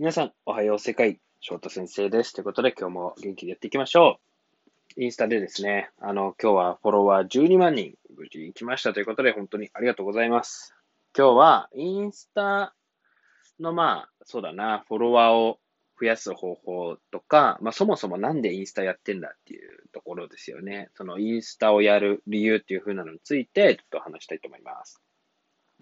[0.00, 2.32] 皆さん、おはよう世界、翔太先生です。
[2.32, 4.18] ということで、今日も元気でやっていきましょ
[4.96, 5.02] う。
[5.02, 10.74] インスタでですね、あの、今日はフォロワー12万人、無事に来ましたということで、本当にありがとうございます。
[11.14, 12.74] 今日は、インスタ
[13.60, 15.58] の、まあ、そうだな、フォロワーを
[16.00, 20.88] 増やす方法とか、まあ、そもそもなんでインスタやってんだっていうところですよね。
[20.94, 25.02] そのインスタをやる理由っていう風なのについて、ちょっと話したいと思います。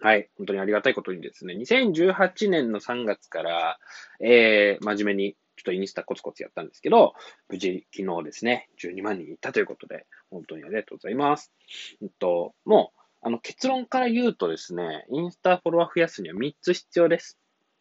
[0.00, 0.28] はい。
[0.36, 3.78] 本当にありがたいことにですね、2018年の3月から、
[4.20, 7.14] えー、真面目にちょっとインスタコツコツやったんですけど、
[7.48, 11.52] 無事昨日ですね、12万人いったということで、本当にありがとうございます。
[12.00, 17.38] えっと、もう、あの結論から言うとですね、インスタフォロワー増やすには3つ必要です。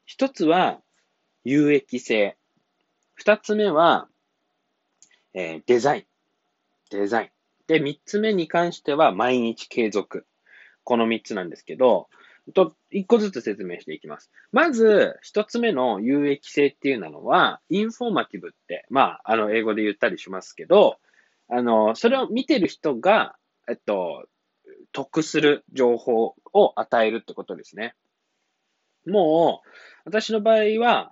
[0.07, 0.81] 1つは、
[1.43, 2.35] 有益性。
[3.23, 4.07] 2つ目は、
[5.33, 6.05] えーデザイン。
[6.89, 7.29] デザイン。
[7.67, 10.25] で、3つ目に関しては、毎日継続。
[10.87, 12.07] この3つなんですけど、
[12.53, 14.31] と、1個ずつ説明していきます。
[14.53, 20.95] まず、1つ目の有益性っていうのは、インフォーマティブって、まあ、あの、英語で言ったりしますけど、
[21.49, 23.35] あの、それを見てる人が、
[23.69, 24.27] えっと、
[24.93, 27.93] 得する情報を与えるってことですね。
[29.05, 29.69] もう、
[30.05, 31.11] 私の場合は、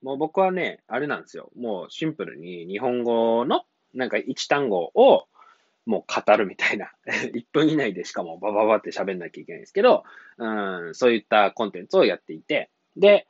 [0.00, 1.50] もう僕はね、あれなんですよ。
[1.54, 5.26] もうシンプルに日本語のなんか一単語を
[5.90, 6.92] もう語るみたいな。
[7.34, 10.04] 1分以内でしかもバババって喋んなきゃいけないんですけど、
[10.38, 12.70] うん、そういったコンテンツをやっていて。
[12.96, 13.26] で、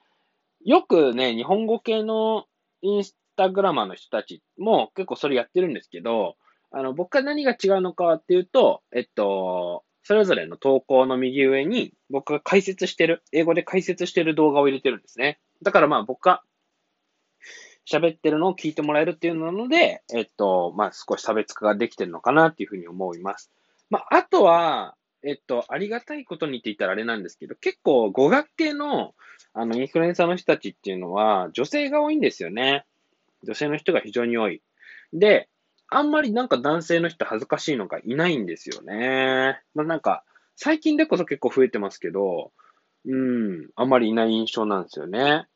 [0.62, 2.46] よくね、日本語系の
[2.82, 6.36] インスタグラマーの人たちも結構それやってるんですけど、
[6.70, 15.40] あの、僕は何が違うのかっていうと、えっと、それぞれの投稿の右上に僕が解説してる、英語で解説してる動画を入れてるんですね。
[15.62, 16.42] だからまあ僕が
[17.90, 23.50] 喋ってるのを聞いてもらえるっていうので、えっと、まあ少し差別化ができてるのかなっていうふうに思います。
[23.90, 29.14] まああとは、えっと、ありがたいことにって言ったらあれなんですけど、結構語学系の
[29.52, 32.84] あのインフルエンサーの人たちっていうのは女性が多いんですよね。
[33.42, 34.62] 女性の人が非常に多い。
[35.12, 35.48] で、
[35.88, 39.60] あんまりなんか男性の人恥ずかしいのがいないんですよね。
[39.74, 40.22] まあなんか、
[40.54, 42.52] 最近でこそ結構増えてますけど、
[43.06, 45.46] うん、あんまりいない印象なんですよね。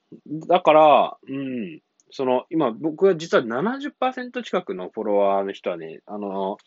[0.49, 1.81] だから、うん、
[2.17, 6.59] その、今僕は実は70%近くのフォロワーの人はね、あの、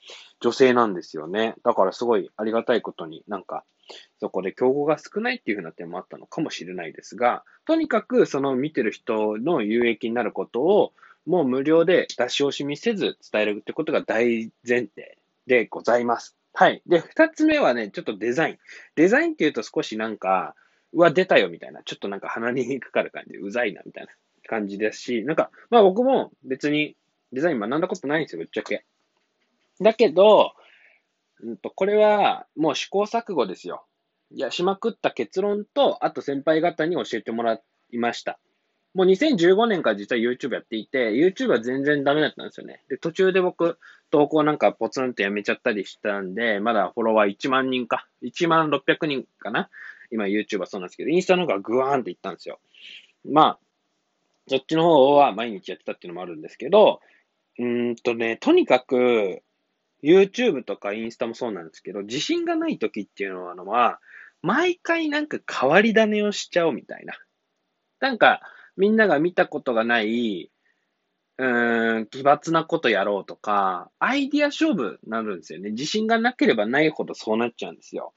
[0.41, 1.55] 女性なんですよね。
[1.63, 3.63] だからすごいありがたいことになんか、
[4.19, 10.91] そこで競合が少ないっていうふうな点もあったのかもしれないですが、とにかくその見てる人の有益になることを、
[11.25, 16.35] もう無料で出し惜しみせず伝えるってことが大前提でございます。
[16.53, 16.81] はい。
[16.87, 18.57] で、二つ目はね、ちょっとデザイン。
[18.95, 20.55] デザインっていうと少しなんか、
[20.91, 24.11] うわ、出たよみたいな、ちょっとなんか鼻にかかる感じ、うざいなみたいな
[24.47, 26.95] 感じですし、なんか、まあ僕も別に
[27.31, 28.85] デザイン学んだことないんですよ、ぶっちゃけ。
[29.81, 30.53] だけど、
[31.41, 33.85] うんと、これはもう試行錯誤ですよ。
[34.31, 37.59] いや、しまくった結論と、あと先輩方に教えてもら
[37.91, 38.39] いました。
[38.93, 42.81] もう2015年から実は YouTube やっていて、YouTube は全然ダメだったんですよね。
[42.89, 43.77] で、途中で僕、
[44.09, 48.07] 投稿なんかポツンとやめちゃったりしたんで、まだフォロワー1万人か。
[48.23, 49.69] 1万600人かな。
[50.09, 52.59] 今 YouTube はそうなんですけど、インスタの方がグワーンっていったんですよ。
[53.23, 53.59] まあ、
[54.47, 57.01] そっちの方は毎日やってたっていうのもあるんですけど、
[57.59, 59.41] うんとね、とにかく、
[60.03, 63.99] YouTube とかインスタもそうなんですけど、自信がない時っていうのは、
[64.41, 67.13] 毎回なんか変わり種をしちゃおうみたいな。
[67.99, 68.41] なんか、
[68.75, 70.51] みんなが見たことがない、
[71.39, 75.71] うーん、奇抜なことやろうとか、アイディア勝負になるんですよね。
[75.71, 78.13] 自信がなければないほどそうなっちゃうんですよ。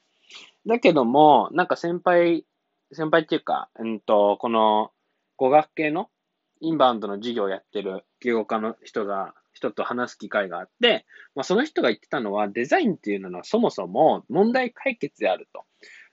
[0.67, 2.45] だけども、なんか先輩、
[2.93, 4.93] 先輩っていうか、うんと、この
[5.37, 6.11] 語学系の
[6.61, 15.65] インバウンドの授業をやってる言語科の人が、人と話す機会があって、まあ、その人が言ってたのは、デザインっていうのはそもそも問題解決であると。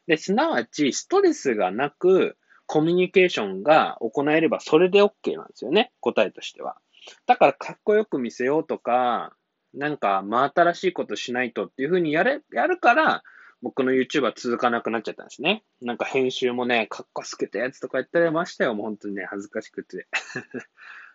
[0.07, 6.77] で、すなわち、ストレスがなく、コミュニケーションが行えればそれで OK なんですよね、答えとしては。
[7.25, 9.33] だから、かっこよく見せようとか、
[9.73, 13.23] なんか、真新しいことしないとっていうふうにやれ、やるから、
[13.61, 15.63] 僕の YouTube は続かなくなっちゃったんですね。
[15.81, 18.75] なんか編集もね、かっこつけたやつとかやってましたよ。
[18.75, 20.07] もう本当にね、恥ずかしくて。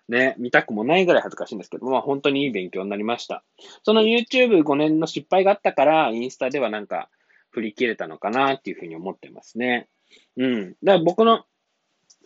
[0.08, 3.44] ね、見たくもないぐらい恥ずかしいんですけど、まあ本当にいい勉強になりました。
[3.84, 7.08] その YouTube5 年の失敗があったから、インスタではなんか
[7.50, 9.88] 振り切れたのかなっていうふうに思ってますね。
[10.36, 10.70] うん。
[10.82, 11.44] だから僕の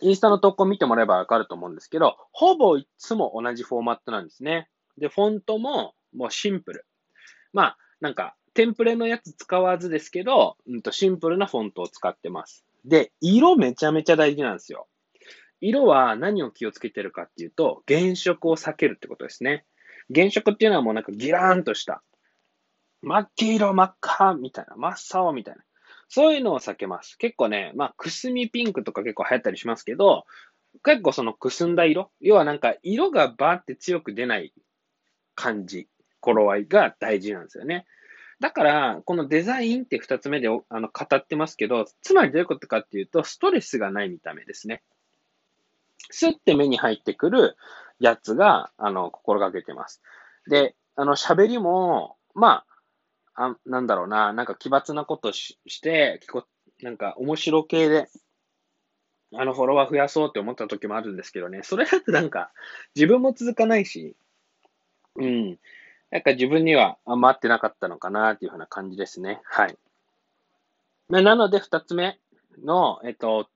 [0.01, 4.69] インスタの投稿見てもらえばわかると思うんですけど、ほぼいつも同じフォーマットなんですね。
[4.97, 6.85] で、フォントももうシンプル。
[7.53, 12.65] まあ、なんか、テンプレのやつ使わずですけど、うんとシンプルなフォントを使ってます。
[12.85, 14.87] で、色めちゃめちゃ大事なんですよ。
[15.61, 19.63] 色は何を気をつけてるかっていうと、原色を避けるってことですね。
[20.11, 22.01] 原色っていうのはもうなんかギラーンとした、
[23.03, 25.61] 真っ黄色、真っ赤みたいな、真っ青みたいな。
[26.09, 27.15] そういうのを避けます。
[27.19, 30.25] 結構ね、まあ、くすみピンクとか結構流行ったりしますけど、
[30.83, 34.51] 結構そのくすんだ色、要はなんか色がバーって強く出ない
[35.35, 35.87] 感じ、
[36.21, 37.85] 頃合いが大事なんですよね。
[38.39, 44.83] だから、このデザインって二つ目であの語ってますけど、つまりどういうことかっていうと、ストレスがない見た目ですね。
[46.11, 47.57] スッて目に入ってくる
[47.99, 50.01] やつが、あの、心がけてます。
[50.47, 52.63] で、あの、喋りも、ま
[53.33, 56.45] あ、あなんだろうな、なんか奇抜なことしして、結構、
[56.81, 58.07] なんか面白系で、
[59.33, 62.51] あの、フォロワー増やそうって思った時もあるんですけどね、それだとなんか、
[62.95, 64.15] 自分も続かないし、
[65.15, 65.59] うん。
[66.11, 69.41] なんか自分にはあんま合ってなかったのかなっていうふうな感じですね。
[69.43, 69.77] はい。
[71.09, 72.19] まあ、なので、二つ目
[72.63, 73.49] の、えっと、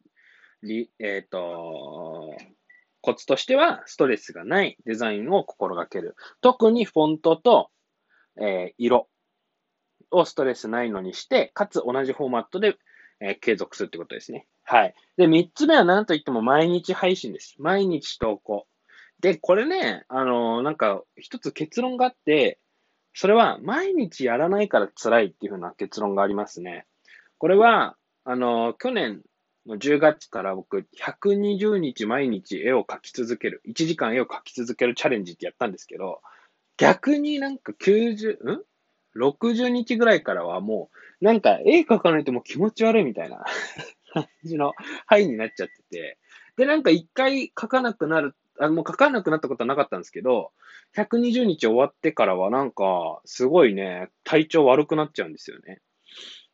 [0.64, 2.36] りえっと、
[3.02, 6.16] コツとしては、ストレスがないデザインを心がける。
[6.42, 7.70] 特にフォントと、
[8.40, 9.08] えー、色
[10.12, 12.78] をストレスないのにして、かつ同じフォーマットで、
[13.20, 14.46] えー、継続するってことですね。
[14.64, 14.94] はい。
[15.18, 17.56] で、三つ目は何と言っても毎日配信です。
[17.60, 18.68] 毎日投稿。
[19.22, 22.60] で、これね、あの、なんか、一つ結論があって、
[23.14, 26.86] それは毎日やらないから辛いっていうふうな結論がありますね。
[27.38, 29.22] これは、あの、去年
[29.68, 36.22] の10月から僕、120日毎日絵を描き続ける、1時間絵を描き続けるチャレンジってやったんですけど、
[36.78, 38.64] 逆になんか90、ん
[39.16, 40.90] ?60 日ぐらいからはも
[41.22, 43.46] う、なんか絵描かないともう気持ち悪いみたいな
[44.14, 44.74] 感じの
[45.06, 46.18] 範囲になっちゃってて、
[46.56, 50.52] で、なんか一回描かなくなるあもう書かなくなったことはなかったんですけど、
[50.96, 55.82] 120日終わってからはなんか、すごいね、体調悪くなっちゃうんですよね。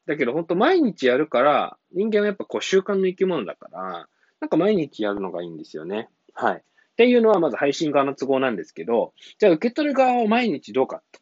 [0.06, 4.08] だけど本当毎日やるから、人間はやっぱこう習慣の生き物だから、
[4.40, 6.10] なんか毎日やるのがいいんですよね。
[6.34, 6.56] はい。
[6.58, 6.62] っ
[6.96, 11.20] ていうのはまず配信側の都合なんですけど、じゃあ受け取る側を毎日どうかと。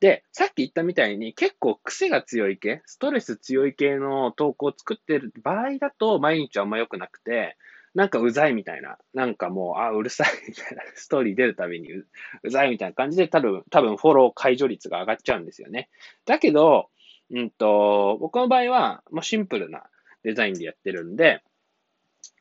[0.00, 7.56] で、さっき言ったみたいに結構癖が強い系、ストレス強い系の投稿を作ってる場合だと毎日はあんま良くなくて、
[7.96, 12.06] なんかうざいみたいな、なんかもう、あ、うるさいみたいな、 ストーリー出るたびにう
[12.42, 15.88] うざいみたいな感じで、多分、多分フォロー解除率が上がっちゃうんですよね。
[16.26, 16.90] だけど、
[17.30, 19.84] うんと、僕の場合は、もうシンプルな
[20.24, 21.42] デザインでやってるんで、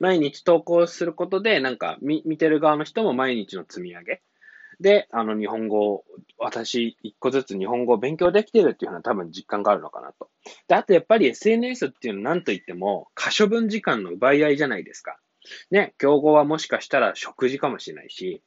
[0.02, 4.22] 毎日投稿することで、なんか見、見てる側の人も毎日の積み上げ。
[4.82, 6.04] で、あの、日本語
[6.38, 10.30] 私、一個ずつ日本語を勉強できてるっていうふうな多分実感があるのかなと。
[10.68, 15.18] で、あとやっぱり SNS っていうのは何と言っても、可処分時間の奪い合いじゃないですか。
[15.72, 18.42] ね、競合はもしかしたら食事かもしれないし、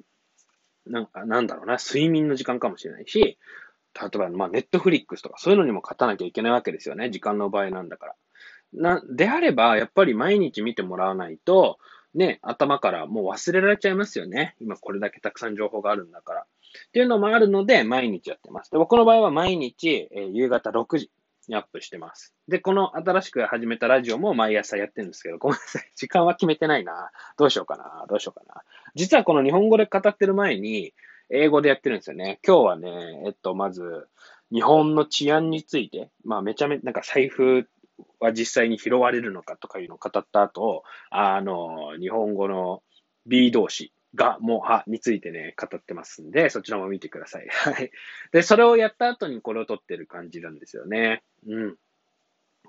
[0.87, 3.39] なんか、なんだろうな、睡眠の時間かもしれないし、
[4.01, 7.11] 例えば、ま、ネットフリックスとかそういうのにも勝たなきゃいけないわけですよね。
[7.11, 8.15] 時間の場合なんだから。
[8.73, 11.79] な、であれば、やっぱり毎日見てもらわないと、
[12.15, 14.57] ね、頭からもう忘れられちゃいますよね。
[14.61, 16.41] 今これだけたくさん情報があるんだから。
[16.43, 18.71] っていうのもあるので、毎日やってます。
[18.71, 21.11] で、僕の場合は毎日、えー、夕方6時。
[21.49, 22.35] にアップしてます。
[22.47, 25.91] で、この新しく始めたラジオも毎朝やってるんですけど、ごめんなさい。
[25.97, 27.11] 時間は決めてないな。
[27.37, 28.05] どうしようかな。
[28.09, 28.63] どうしようかな。
[28.95, 30.95] 実はこの日本語で語ってる前に、
[31.31, 32.39] 英語でやってるんですよね。
[32.47, 34.09] 今日はね、えっと、まず、
[34.51, 37.69] 日本の治安について、まあ、めちゃめちゃ、なんか財布
[38.19, 42.83] は実際に拾われるのかとかいうのを語った後、あの、日本語の
[43.27, 47.49] B 動詞が、もはについてね、語ってますんで、そちらも見てください。
[47.51, 47.91] はい。
[48.33, 51.23] で、それをやった後にこれを撮ってる感じなんですよね。
[51.47, 51.77] うん。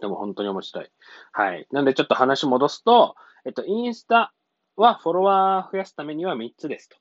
[0.01, 0.89] でも本当に面白い。
[1.31, 1.68] はい。
[1.71, 3.15] なんでちょっと話戻すと、
[3.45, 4.33] えっと、インスタ
[4.75, 6.97] はフォロワー増やすためには3つですと。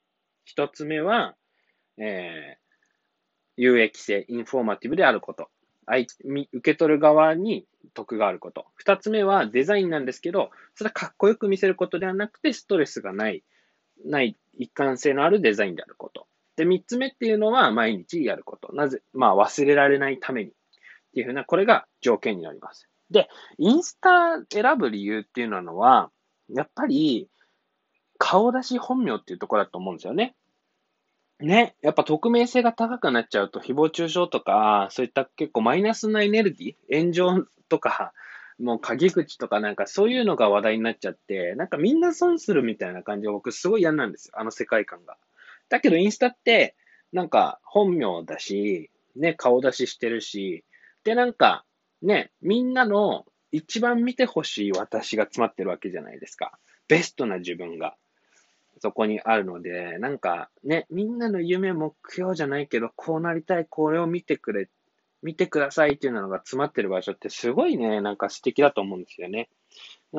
[0.57, 1.37] 1つ目は、
[1.97, 2.59] えー、
[3.57, 5.49] 有益性、インフォーマティブであること。
[5.91, 8.67] 受け取る側に得があること。
[8.85, 13.43] 2つ目はデザインなんですけど、それはかっこよく見せることではなくて、ストレスがない
[14.05, 16.27] ない一貫性のあるデザインであること。
[16.57, 18.73] で、三つ目っていうのは毎日やること。
[18.73, 20.53] なぜ、まあ忘れられないためにっ
[21.15, 22.89] ていうふうな、これが条件になります。
[23.11, 23.29] で、
[23.59, 26.11] インスタ選ぶ理由っていうのは、
[26.51, 27.29] やっぱり
[28.19, 30.35] 顔出し本名っていうところだと思うんですよね。
[31.41, 38.13] ね、やっぱ匿名性が高くなっちゃうと、誹謗中傷とか、そういった結構マイナスなエネルギー、炎上とか、
[38.59, 44.35] もう鍵口とかなんかそういうのが話題になっちゃって、なんかみんな損するみたいな感じが僕すごい嫌なんですよ。
[44.37, 45.17] あの世界観が。
[45.69, 46.75] だけどインスタって、
[47.13, 50.65] なんか本名だし、ね、顔出ししてるし、
[51.05, 51.65] で、なんか、
[52.03, 56.59] ね、みんなの一番見てほしい私が詰まってるわけじゃないですか。
[56.89, 57.97] ベストな自分が。
[58.81, 64.69] そこにあるので、なんかね、みんなの夢、目標じゃないけど、こうなりたい、これを見てくれ
[65.23, 69.49] 見てくださいっていうのが詰まってる場所ってすごいね、なんか素敵だと思うんですよね。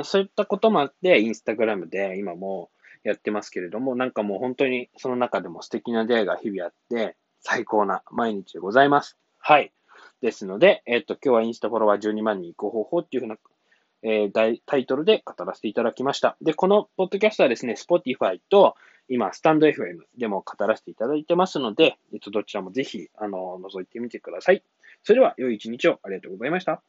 [0.03, 2.70] そういったこともあって、インスタグラムで今も
[3.03, 9.18] やってますけれども、なんかもう本当にその中でも素敵な出会いが日々あって、最高な毎日でございます。
[9.38, 9.72] はい。
[10.22, 13.38] ですので、えっ、ー、と、今日はインスタフォロワー12万人行く方法っていうふうな、
[14.03, 16.38] えー、タイトルで語らせていただきました。
[16.41, 18.75] で、このポッドキャストはですね、Spotify と
[19.08, 24.63] 今、スタンド FM でも語らせていただいてますので、えっと、どちらもぜひ、あの、覗いてみてください。
[25.03, 26.82] それでは、良い一日をありがとうございました。